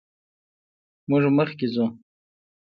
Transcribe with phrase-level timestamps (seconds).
[1.09, 1.85] موږ مخکې ځو.